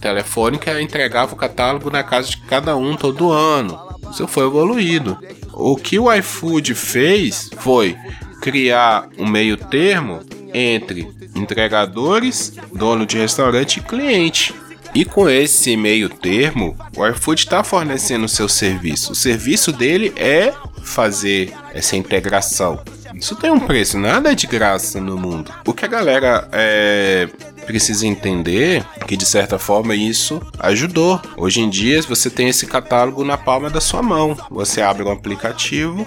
telefônica 0.00 0.80
entregava 0.80 1.32
o 1.32 1.36
catálogo 1.36 1.90
na 1.90 2.02
casa 2.02 2.30
de 2.30 2.38
cada 2.38 2.76
um 2.76 2.96
todo 2.96 3.30
ano. 3.30 3.78
Isso 4.10 4.26
foi 4.26 4.46
evoluído. 4.46 5.18
O 5.52 5.76
que 5.76 5.98
o 5.98 6.12
iFood 6.12 6.74
fez 6.74 7.50
foi 7.58 7.96
criar 8.40 9.08
um 9.18 9.26
meio 9.26 9.56
termo 9.56 10.20
entre 10.52 11.08
entregadores, 11.34 12.54
dono 12.72 13.06
de 13.06 13.18
restaurante 13.18 13.76
e 13.76 13.82
cliente. 13.82 14.54
E 14.92 15.04
com 15.04 15.28
esse 15.28 15.76
meio 15.76 16.08
termo, 16.08 16.76
o 16.96 17.06
iFood 17.06 17.42
está 17.42 17.62
fornecendo 17.62 18.28
seu 18.28 18.48
serviço. 18.48 19.12
O 19.12 19.14
serviço 19.14 19.70
dele 19.70 20.12
é 20.16 20.52
fazer 20.82 21.52
essa 21.74 21.96
integração. 21.96 22.80
Isso 23.14 23.34
tem 23.36 23.50
um 23.50 23.60
preço, 23.60 23.98
nada 23.98 24.32
é 24.32 24.34
de 24.34 24.46
graça 24.46 25.00
no 25.00 25.18
mundo. 25.18 25.52
O 25.66 25.74
que 25.74 25.84
a 25.84 25.88
galera 25.88 26.48
é, 26.52 27.28
precisa 27.66 28.06
entender 28.06 28.84
é 29.00 29.04
que 29.04 29.16
de 29.16 29.26
certa 29.26 29.58
forma 29.58 29.94
isso 29.94 30.40
ajudou. 30.58 31.20
Hoje 31.36 31.60
em 31.60 31.68
dia 31.68 32.00
você 32.02 32.30
tem 32.30 32.48
esse 32.48 32.66
catálogo 32.66 33.24
na 33.24 33.36
palma 33.36 33.68
da 33.68 33.80
sua 33.80 34.02
mão. 34.02 34.36
Você 34.50 34.80
abre 34.80 35.02
um 35.02 35.10
aplicativo 35.10 36.06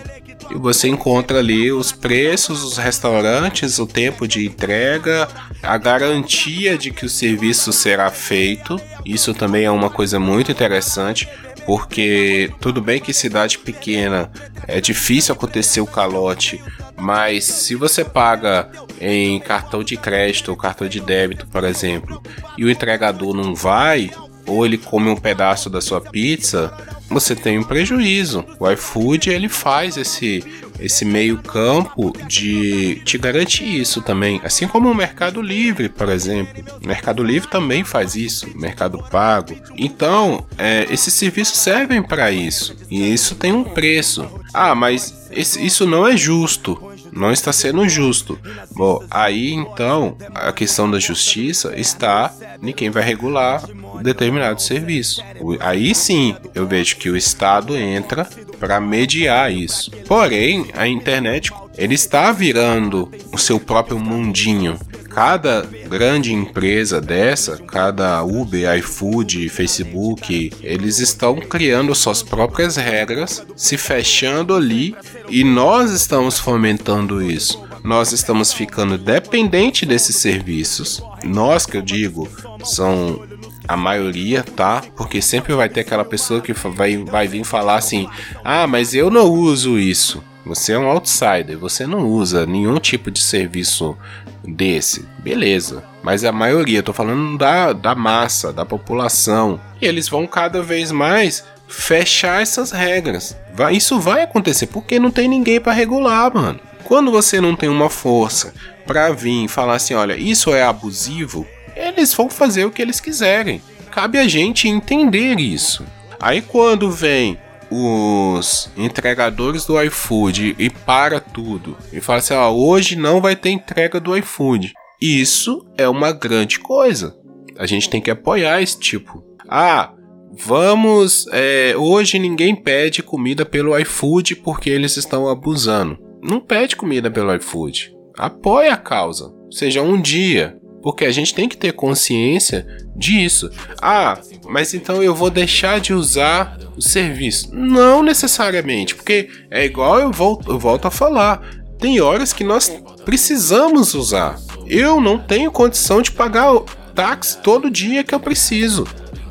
e 0.51 0.55
você 0.55 0.87
encontra 0.87 1.39
ali 1.39 1.71
os 1.71 1.91
preços, 1.91 2.63
os 2.63 2.77
restaurantes, 2.77 3.79
o 3.79 3.87
tempo 3.87 4.27
de 4.27 4.45
entrega, 4.45 5.27
a 5.61 5.77
garantia 5.77 6.77
de 6.77 6.91
que 6.91 7.05
o 7.05 7.09
serviço 7.09 7.71
será 7.71 8.09
feito. 8.09 8.79
Isso 9.05 9.33
também 9.33 9.65
é 9.65 9.71
uma 9.71 9.89
coisa 9.89 10.19
muito 10.19 10.51
interessante 10.51 11.27
porque 11.65 12.51
tudo 12.59 12.81
bem 12.81 12.99
que 12.99 13.13
cidade 13.13 13.57
pequena 13.57 14.31
é 14.67 14.81
difícil 14.81 15.33
acontecer 15.33 15.81
o 15.81 15.87
calote, 15.87 16.61
mas 16.97 17.45
se 17.45 17.75
você 17.75 18.03
paga 18.03 18.69
em 18.99 19.39
cartão 19.39 19.83
de 19.83 19.97
crédito 19.97 20.49
ou 20.49 20.57
cartão 20.57 20.87
de 20.87 20.99
débito, 20.99 21.47
por 21.47 21.63
exemplo, 21.63 22.21
e 22.57 22.65
o 22.65 22.69
entregador 22.69 23.33
não 23.33 23.55
vai, 23.55 24.11
ou 24.45 24.65
ele 24.65 24.77
come 24.77 25.09
um 25.09 25.15
pedaço 25.15 25.69
da 25.69 25.81
sua 25.81 26.01
pizza, 26.01 26.73
você 27.13 27.35
tem 27.35 27.59
um 27.59 27.63
prejuízo. 27.63 28.43
O 28.59 28.69
iFood 28.69 29.29
ele 29.29 29.49
faz 29.49 29.97
esse 29.97 30.43
esse 30.79 31.05
meio 31.05 31.37
campo 31.37 32.13
de 32.27 33.01
te 33.05 33.17
garantir 33.17 33.79
isso 33.79 34.01
também, 34.01 34.41
assim 34.43 34.67
como 34.67 34.89
o 34.89 34.95
Mercado 34.95 35.41
Livre, 35.41 35.87
por 35.87 36.09
exemplo. 36.09 36.63
O 36.83 36.87
Mercado 36.87 37.23
Livre 37.23 37.49
também 37.49 37.83
faz 37.83 38.15
isso, 38.15 38.47
Mercado 38.55 38.97
Pago. 39.09 39.55
Então, 39.77 40.45
é, 40.57 40.85
esses 40.89 41.13
serviços 41.13 41.57
servem 41.57 42.01
para 42.01 42.31
isso 42.31 42.75
e 42.89 43.13
isso 43.13 43.35
tem 43.35 43.53
um 43.53 43.63
preço. 43.63 44.29
Ah, 44.53 44.75
mas 44.75 45.29
isso 45.31 45.85
não 45.85 46.07
é 46.07 46.17
justo 46.17 46.92
não 47.15 47.31
está 47.31 47.51
sendo 47.53 47.87
justo. 47.87 48.39
Bom, 48.71 49.03
aí 49.09 49.53
então 49.53 50.17
a 50.33 50.51
questão 50.51 50.89
da 50.89 50.99
justiça 50.99 51.73
está 51.77 52.33
em 52.61 52.71
quem 52.71 52.89
vai 52.89 53.03
regular 53.03 53.63
determinado 54.01 54.61
serviço. 54.61 55.23
Aí 55.59 55.93
sim 55.95 56.35
eu 56.53 56.67
vejo 56.67 56.97
que 56.97 57.09
o 57.09 57.17
Estado 57.17 57.75
entra 57.77 58.27
para 58.59 58.79
mediar 58.79 59.51
isso. 59.51 59.91
Porém, 60.07 60.67
a 60.73 60.87
internet 60.87 61.51
ele 61.77 61.95
está 61.95 62.31
virando 62.31 63.11
o 63.31 63.37
seu 63.37 63.59
próprio 63.59 63.99
mundinho. 63.99 64.79
Cada 65.13 65.61
grande 65.87 66.33
empresa 66.33 66.99
dessa, 66.99 67.57
cada 67.57 68.23
Uber, 68.23 68.77
iFood, 68.77 69.47
Facebook, 69.47 70.51
eles 70.61 70.99
estão 70.99 71.35
criando 71.35 71.93
suas 71.93 72.23
próprias 72.23 72.77
regras, 72.77 73.45
se 73.55 73.77
fechando 73.77 74.55
ali 74.55 74.95
e 75.29 75.43
nós 75.43 75.91
estamos 75.91 76.39
fomentando 76.39 77.21
isso. 77.21 77.63
Nós 77.83 78.11
estamos 78.11 78.51
ficando 78.53 78.97
dependente 78.97 79.85
desses 79.85 80.15
serviços. 80.15 81.03
Nós 81.23 81.65
que 81.65 81.77
eu 81.77 81.81
digo 81.81 82.27
são 82.63 83.21
a 83.67 83.77
maioria, 83.77 84.41
tá? 84.41 84.81
Porque 84.95 85.21
sempre 85.21 85.53
vai 85.53 85.69
ter 85.69 85.81
aquela 85.81 86.05
pessoa 86.05 86.41
que 86.41 86.53
vai, 86.53 86.97
vai 86.97 87.27
vir 87.27 87.43
falar 87.43 87.75
assim: 87.75 88.07
ah, 88.43 88.65
mas 88.65 88.93
eu 88.93 89.11
não 89.11 89.25
uso 89.25 89.77
isso. 89.77 90.23
Você 90.45 90.73
é 90.73 90.79
um 90.79 90.87
outsider, 90.87 91.57
você 91.57 91.87
não 91.87 92.05
usa 92.05 92.45
nenhum 92.45 92.77
tipo 92.77 93.09
de 93.09 93.21
serviço 93.21 93.97
desse. 94.43 95.05
Beleza. 95.19 95.83
Mas 96.03 96.25
a 96.25 96.31
maioria, 96.31 96.83
tô 96.83 96.91
falando 96.91 97.37
da, 97.37 97.71
da 97.71 97.95
massa, 97.95 98.51
da 98.51 98.65
população. 98.65 99.59
E 99.81 99.85
eles 99.85 100.09
vão 100.09 100.27
cada 100.27 100.61
vez 100.61 100.91
mais 100.91 101.45
fechar 101.67 102.41
essas 102.41 102.71
regras. 102.71 103.37
Vai, 103.53 103.75
isso 103.75 103.99
vai 103.99 104.23
acontecer 104.23 104.67
porque 104.67 104.99
não 104.99 105.11
tem 105.11 105.27
ninguém 105.27 105.61
para 105.61 105.71
regular, 105.71 106.33
mano. 106.33 106.59
Quando 106.83 107.09
você 107.11 107.39
não 107.39 107.55
tem 107.55 107.69
uma 107.69 107.89
força 107.89 108.53
para 108.85 109.11
vir 109.11 109.47
falar 109.47 109.75
assim, 109.75 109.93
olha, 109.93 110.17
isso 110.17 110.53
é 110.53 110.63
abusivo, 110.63 111.47
eles 111.75 112.13
vão 112.13 112.29
fazer 112.29 112.65
o 112.65 112.71
que 112.71 112.81
eles 112.81 112.99
quiserem. 112.99 113.61
Cabe 113.89 114.19
a 114.19 114.27
gente 114.27 114.67
entender 114.67 115.39
isso. 115.39 115.85
Aí 116.19 116.41
quando 116.41 116.91
vem 116.91 117.37
os 117.75 118.69
entregadores 118.77 119.65
do 119.65 119.81
iFood 119.81 120.55
e 120.59 120.69
para 120.69 121.19
tudo 121.19 121.75
e 121.91 121.99
fala 121.99 122.19
assim: 122.19 122.35
ah, 122.35 122.49
hoje 122.49 122.95
não 122.95 123.19
vai 123.19 123.35
ter 123.35 123.49
entrega 123.49 123.99
do 123.99 124.15
iFood. 124.15 124.73
Isso 125.01 125.65
é 125.75 125.89
uma 125.89 126.11
grande 126.11 126.59
coisa. 126.59 127.17
A 127.57 127.65
gente 127.65 127.89
tem 127.89 127.99
que 127.99 128.11
apoiar 128.11 128.61
esse 128.61 128.79
tipo. 128.79 129.23
Ah, 129.49 129.91
vamos. 130.31 131.25
É, 131.31 131.73
hoje 131.75 132.19
ninguém 132.19 132.55
pede 132.55 133.01
comida 133.01 133.43
pelo 133.43 133.77
iFood 133.79 134.35
porque 134.37 134.69
eles 134.69 134.95
estão 134.95 135.27
abusando. 135.27 135.97
Não 136.21 136.39
pede 136.39 136.75
comida 136.75 137.09
pelo 137.09 137.33
iFood. 137.35 137.91
Apoie 138.17 138.69
a 138.69 138.77
causa. 138.77 139.33
Seja 139.51 139.81
um 139.81 139.99
dia. 139.99 140.57
Porque 140.83 141.05
a 141.05 141.11
gente 141.11 141.33
tem 141.33 141.47
que 141.47 141.55
ter 141.55 141.71
consciência 141.71 142.67
disso. 142.93 143.49
Ah, 143.81 144.19
mas 144.45 144.73
então 144.73 145.01
eu 145.01 145.15
vou 145.15 145.29
deixar 145.29 145.79
de 145.79 145.93
usar 145.93 146.59
o 146.75 146.81
serviço. 146.81 147.49
Não 147.55 148.03
necessariamente, 148.03 148.93
porque 148.93 149.29
é 149.49 149.65
igual 149.65 149.99
eu 149.99 150.11
volto, 150.11 150.51
eu 150.51 150.59
volto 150.59 150.85
a 150.85 150.91
falar. 150.91 151.41
Tem 151.79 152.01
horas 152.01 152.33
que 152.33 152.43
nós 152.43 152.69
precisamos 153.05 153.93
usar. 153.93 154.37
Eu 154.67 154.99
não 154.99 155.17
tenho 155.17 155.51
condição 155.51 156.01
de 156.01 156.11
pagar 156.11 156.53
o 156.53 156.65
táxi 156.93 157.41
todo 157.41 157.71
dia 157.71 158.03
que 158.03 158.13
eu 158.13 158.19
preciso. 158.19 158.85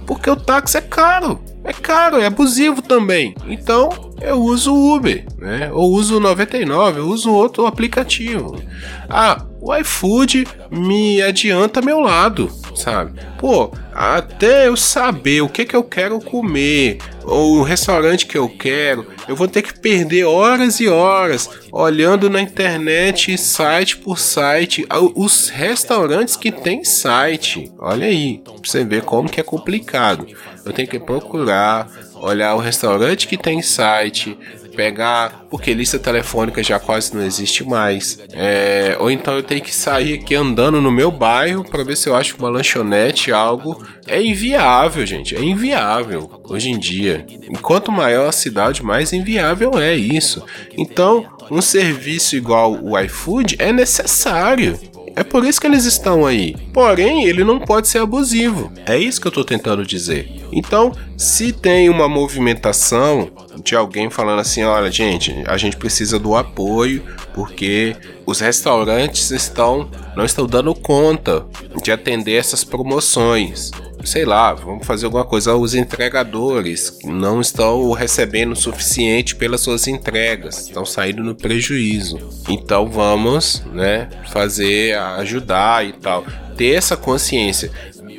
Porque 0.06 0.28
o 0.28 0.36
táxi 0.36 0.78
é 0.78 0.80
caro. 0.80 1.42
É 1.64 1.72
caro, 1.72 2.18
é 2.18 2.26
abusivo 2.26 2.82
também. 2.82 3.34
Então, 3.46 4.11
eu 4.24 4.40
uso 4.40 4.72
o 4.72 4.94
Uber, 4.94 5.24
né? 5.38 5.70
Ou 5.72 5.92
uso 5.92 6.16
o 6.16 6.20
99, 6.20 7.00
eu 7.00 7.08
uso 7.08 7.32
outro 7.32 7.66
aplicativo. 7.66 8.60
Ah, 9.08 9.44
o 9.60 9.74
iFood 9.76 10.46
me 10.70 11.22
adianta 11.22 11.80
meu 11.80 12.00
lado, 12.00 12.50
sabe? 12.74 13.20
Pô, 13.38 13.72
até 13.94 14.66
eu 14.66 14.76
saber 14.76 15.42
o 15.42 15.48
que 15.48 15.64
que 15.64 15.76
eu 15.76 15.84
quero 15.84 16.18
comer, 16.20 16.98
ou 17.24 17.58
o 17.58 17.62
restaurante 17.62 18.26
que 18.26 18.36
eu 18.36 18.48
quero, 18.48 19.06
eu 19.28 19.36
vou 19.36 19.46
ter 19.46 19.62
que 19.62 19.78
perder 19.78 20.24
horas 20.24 20.80
e 20.80 20.88
horas 20.88 21.48
olhando 21.70 22.28
na 22.28 22.40
internet, 22.40 23.36
site 23.38 23.98
por 23.98 24.18
site, 24.18 24.86
os 25.14 25.48
restaurantes 25.48 26.36
que 26.36 26.50
tem 26.50 26.82
site. 26.82 27.70
Olha 27.78 28.06
aí, 28.06 28.40
pra 28.42 28.54
você 28.54 28.84
ver 28.84 29.02
como 29.02 29.28
que 29.28 29.40
é 29.40 29.44
complicado. 29.44 30.26
Eu 30.64 30.72
tenho 30.72 30.88
que 30.88 30.98
procurar 30.98 31.90
olhar 32.22 32.54
o 32.54 32.60
restaurante 32.60 33.26
que 33.26 33.36
tem 33.36 33.60
site, 33.60 34.38
pegar, 34.76 35.44
porque 35.50 35.74
lista 35.74 35.98
telefônica 35.98 36.62
já 36.62 36.78
quase 36.78 37.14
não 37.14 37.22
existe 37.22 37.64
mais. 37.64 38.18
É, 38.32 38.96
ou 38.98 39.10
então 39.10 39.34
eu 39.34 39.42
tenho 39.42 39.60
que 39.60 39.74
sair 39.74 40.14
aqui 40.14 40.34
andando 40.34 40.80
no 40.80 40.90
meu 40.90 41.10
bairro 41.10 41.64
para 41.64 41.84
ver 41.84 41.96
se 41.96 42.08
eu 42.08 42.14
acho 42.14 42.36
uma 42.38 42.48
lanchonete, 42.48 43.32
algo. 43.32 43.84
É 44.06 44.22
inviável, 44.22 45.04
gente. 45.04 45.36
É 45.36 45.42
inviável 45.42 46.40
hoje 46.44 46.70
em 46.70 46.78
dia. 46.78 47.26
Enquanto 47.50 47.92
maior 47.92 48.28
a 48.28 48.32
cidade, 48.32 48.82
mais 48.82 49.12
inviável 49.12 49.78
é 49.78 49.94
isso. 49.94 50.42
Então, 50.76 51.26
um 51.50 51.60
serviço 51.60 52.36
igual 52.36 52.78
o 52.82 52.98
iFood 52.98 53.56
é 53.58 53.72
necessário. 53.72 54.78
É 55.14 55.22
por 55.22 55.44
isso 55.44 55.60
que 55.60 55.66
eles 55.66 55.84
estão 55.84 56.26
aí. 56.26 56.54
Porém, 56.72 57.24
ele 57.24 57.44
não 57.44 57.58
pode 57.58 57.88
ser 57.88 57.98
abusivo. 57.98 58.72
É 58.86 58.98
isso 58.98 59.20
que 59.20 59.26
eu 59.26 59.30
estou 59.30 59.44
tentando 59.44 59.84
dizer. 59.84 60.42
Então, 60.52 60.92
se 61.16 61.52
tem 61.52 61.88
uma 61.88 62.08
movimentação 62.08 63.30
de 63.62 63.76
alguém 63.76 64.10
falando 64.10 64.40
assim, 64.40 64.62
olha, 64.64 64.90
gente, 64.90 65.34
a 65.46 65.56
gente 65.56 65.76
precisa 65.76 66.18
do 66.18 66.34
apoio 66.34 67.02
porque 67.34 67.96
os 68.26 68.40
restaurantes 68.40 69.30
estão 69.30 69.90
não 70.16 70.24
estão 70.24 70.46
dando 70.46 70.74
conta 70.74 71.46
de 71.82 71.90
atender 71.90 72.34
essas 72.34 72.64
promoções 72.64 73.70
sei 74.04 74.24
lá, 74.24 74.52
vamos 74.52 74.86
fazer 74.86 75.06
alguma 75.06 75.24
coisa. 75.24 75.54
Os 75.54 75.74
entregadores 75.74 76.98
não 77.04 77.40
estão 77.40 77.90
recebendo 77.92 78.52
o 78.52 78.56
suficiente 78.56 79.36
pelas 79.36 79.60
suas 79.60 79.86
entregas, 79.86 80.66
estão 80.66 80.84
saindo 80.84 81.22
no 81.22 81.34
prejuízo. 81.34 82.18
Então 82.48 82.88
vamos, 82.88 83.62
né, 83.72 84.08
fazer, 84.32 84.96
ajudar 84.96 85.86
e 85.86 85.92
tal. 85.92 86.24
Ter 86.56 86.74
essa 86.74 86.96
consciência. 86.96 87.70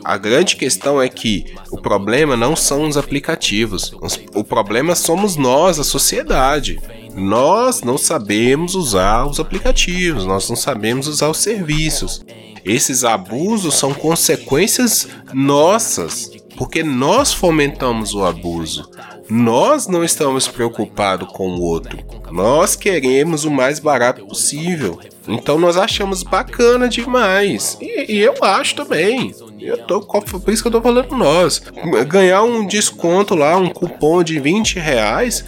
A 0.04 0.18
grande 0.18 0.58
questão 0.58 1.02
é 1.02 1.08
que 1.08 1.56
o 1.72 1.78
problema 1.78 2.36
não 2.36 2.56
são 2.56 2.88
os 2.88 2.98
aplicativos, 2.98 3.94
o 4.34 4.44
problema 4.44 4.96
somos 4.96 5.38
nós, 5.38 5.80
a 5.80 5.84
sociedade. 5.84 6.80
Nós 7.16 7.82
não 7.82 7.98
sabemos 7.98 8.76
usar 8.76 9.26
os 9.26 9.40
aplicativos, 9.40 10.26
nós 10.26 10.50
não 10.50 10.56
sabemos 10.56 11.08
usar 11.08 11.30
os 11.30 11.38
serviços. 11.38 12.24
Esses 12.66 13.04
abusos 13.04 13.76
são 13.76 13.94
consequências 13.94 15.08
nossas, 15.34 16.32
porque 16.58 16.82
nós 16.84 17.34
fomentamos 17.34 18.14
o 18.14 18.24
abuso. 18.24 18.90
Nós 19.30 19.88
não 19.88 20.04
estamos 20.04 20.48
preocupados 20.48 21.28
com 21.32 21.50
o 21.50 21.62
outro. 21.62 21.98
Nós 22.32 22.76
queremos 22.76 23.46
o 23.46 23.52
mais 23.52 23.80
barato 23.80 24.26
possível. 24.26 25.00
Então 25.28 25.58
nós 25.58 25.78
achamos 25.78 26.24
bacana 26.24 26.90
demais. 26.90 27.78
E, 27.80 28.14
e 28.14 28.20
eu 28.20 28.36
acho 28.42 28.76
também. 28.76 29.34
Eu 29.60 29.78
tô, 29.86 30.02
por 30.02 30.52
isso 30.52 30.62
que 30.62 30.68
eu 30.68 30.72
tô 30.72 30.82
falando 30.82 31.16
nós. 31.16 31.62
Ganhar 32.08 32.44
um 32.44 32.66
desconto 32.68 33.34
lá, 33.34 33.56
um 33.56 33.70
cupom 33.70 34.24
de 34.24 34.40
20 34.40 34.78
reais. 34.80 35.46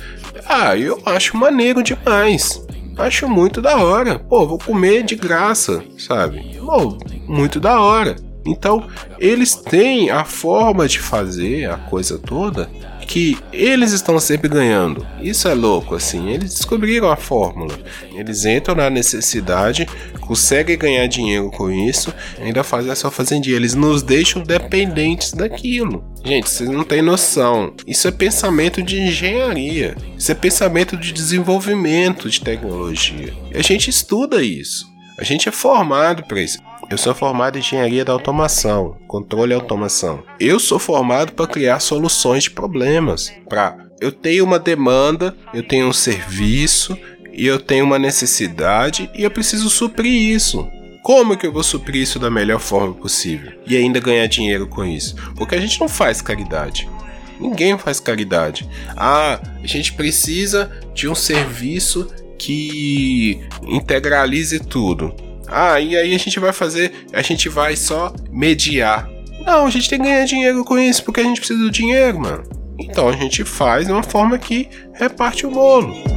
Ah, 0.47 0.77
eu 0.77 1.01
acho 1.05 1.37
maneiro 1.37 1.81
demais. 1.81 2.63
Acho 2.97 3.27
muito 3.27 3.61
da 3.61 3.77
hora. 3.77 4.19
Pô, 4.19 4.45
vou 4.47 4.57
comer 4.57 5.03
de 5.03 5.15
graça, 5.15 5.83
sabe? 5.97 6.57
Pô, 6.57 6.97
muito 7.27 7.59
da 7.59 7.79
hora. 7.81 8.15
Então, 8.45 8.87
eles 9.19 9.55
têm 9.55 10.11
a 10.11 10.23
forma 10.23 10.87
de 10.87 10.99
fazer 10.99 11.69
a 11.69 11.77
coisa 11.77 12.19
toda 12.19 12.69
que 13.07 13.37
eles 13.53 13.91
estão 13.91 14.19
sempre 14.19 14.47
ganhando. 14.47 15.05
Isso 15.21 15.47
é 15.47 15.53
louco, 15.53 15.95
assim. 15.95 16.29
Eles 16.29 16.55
descobriram 16.55 17.09
a 17.09 17.15
fórmula. 17.15 17.77
Eles 18.13 18.45
entram 18.45 18.75
na 18.75 18.89
necessidade, 18.89 19.87
conseguem 20.19 20.77
ganhar 20.77 21.07
dinheiro 21.07 21.49
com 21.51 21.71
isso, 21.71 22.13
ainda 22.39 22.63
fazem 22.63 22.91
a 22.91 22.95
sua 22.95 23.11
fazendinha. 23.11 23.55
Eles 23.55 23.73
nos 23.73 24.01
deixam 24.01 24.43
dependentes 24.43 25.33
daquilo. 25.33 26.03
Gente, 26.25 26.49
vocês 26.49 26.67
não 26.67 26.83
têm 26.83 27.03
noção. 27.03 27.75
Isso 27.85 28.07
é 28.07 28.11
pensamento 28.11 28.81
de 28.81 28.99
engenharia. 28.99 29.95
Isso 30.17 30.31
é 30.31 30.35
pensamento 30.35 30.97
de 30.97 31.13
desenvolvimento 31.13 32.27
de 32.27 32.41
tecnologia. 32.41 33.31
E 33.53 33.57
a 33.57 33.61
gente 33.61 33.91
estuda 33.91 34.41
isso. 34.41 34.87
A 35.19 35.23
gente 35.23 35.47
é 35.47 35.51
formado 35.51 36.23
para 36.23 36.41
isso. 36.41 36.57
Eu 36.89 36.97
sou 36.97 37.13
formado 37.13 37.57
em 37.57 37.59
engenharia 37.59 38.03
da 38.03 38.11
automação, 38.11 38.97
controle 39.07 39.51
e 39.51 39.55
automação. 39.55 40.23
Eu 40.39 40.59
sou 40.59 40.79
formado 40.79 41.31
para 41.31 41.47
criar 41.47 41.79
soluções 41.79 42.43
de 42.43 42.51
problemas. 42.51 43.31
Para 43.47 43.85
eu 44.01 44.11
tenho 44.11 44.43
uma 44.43 44.59
demanda, 44.59 45.35
eu 45.53 45.63
tenho 45.63 45.87
um 45.87 45.93
serviço 45.93 46.97
e 47.33 47.45
eu 47.45 47.59
tenho 47.59 47.85
uma 47.85 47.99
necessidade 47.99 49.09
e 49.15 49.23
eu 49.23 49.31
preciso 49.31 49.69
suprir 49.69 50.11
isso. 50.11 50.67
Como 51.05 51.37
que 51.37 51.45
eu 51.45 51.51
vou 51.51 51.61
suprir 51.61 52.01
isso 52.01 52.17
da 52.17 52.31
melhor 52.31 52.59
forma 52.59 52.91
possível 52.91 53.51
e 53.67 53.77
ainda 53.77 53.99
ganhar 53.99 54.25
dinheiro 54.25 54.65
com 54.65 54.83
isso? 54.83 55.15
Porque 55.35 55.53
a 55.53 55.61
gente 55.61 55.79
não 55.79 55.87
faz 55.87 56.19
caridade. 56.19 56.89
Ninguém 57.39 57.77
faz 57.77 57.99
caridade. 57.99 58.67
Ah, 58.97 59.39
a 59.63 59.67
gente 59.67 59.93
precisa 59.93 60.71
de 60.95 61.07
um 61.07 61.13
serviço 61.13 62.11
que 62.39 63.39
integralize 63.67 64.59
tudo. 64.59 65.13
Ah, 65.47 65.79
e 65.79 65.95
aí 65.95 66.15
a 66.15 66.17
gente 66.17 66.39
vai 66.39 66.51
fazer, 66.51 66.91
a 67.13 67.21
gente 67.21 67.49
vai 67.49 67.75
só 67.75 68.11
mediar. 68.31 69.07
Não, 69.45 69.67
a 69.67 69.69
gente 69.69 69.87
tem 69.87 69.99
que 69.99 70.05
ganhar 70.05 70.25
dinheiro 70.25 70.65
com 70.65 70.79
isso, 70.79 71.03
porque 71.03 71.19
a 71.19 71.23
gente 71.23 71.37
precisa 71.39 71.59
do 71.59 71.69
dinheiro, 71.69 72.19
mano. 72.19 72.43
Então 72.79 73.09
a 73.09 73.15
gente 73.15 73.43
faz 73.43 73.85
de 73.85 73.91
uma 73.91 74.01
forma 74.01 74.39
que 74.39 74.67
reparte 74.95 75.45
o 75.45 75.51
bolo. 75.51 76.14